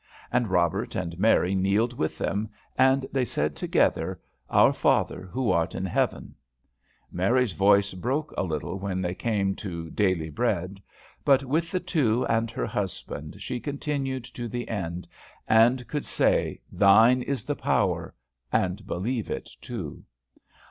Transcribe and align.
And 0.31 0.49
Robert 0.49 0.95
and 0.95 1.19
Mary 1.19 1.53
kneeled 1.53 1.95
with 1.95 2.17
them, 2.17 2.49
and 2.75 3.05
they 3.11 3.23
said 3.23 3.55
together, 3.55 4.19
"Our 4.49 4.73
Father 4.73 5.27
who 5.31 5.51
art 5.51 5.75
in 5.75 5.85
heaven." 5.85 6.33
Mary's 7.11 7.51
voice 7.51 7.93
broke 7.93 8.33
a 8.35 8.41
little 8.41 8.79
when 8.79 8.99
they 9.03 9.13
came 9.13 9.53
to 9.57 9.91
"daily 9.91 10.31
bread," 10.31 10.81
but 11.23 11.43
with 11.43 11.69
the 11.69 11.79
two, 11.79 12.25
and 12.25 12.49
her 12.49 12.65
husband, 12.65 13.43
she 13.43 13.59
continued 13.59 14.23
to 14.23 14.47
the 14.47 14.67
end, 14.69 15.07
and 15.47 15.87
could 15.87 16.07
say 16.07 16.61
"thine 16.71 17.21
is 17.21 17.43
the 17.43 17.55
power," 17.55 18.15
and 18.51 18.87
believe 18.87 19.29
it 19.29 19.51
too. 19.61 20.03